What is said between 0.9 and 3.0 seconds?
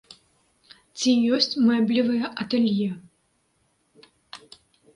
Ці ёсць мэблевыя атэлье?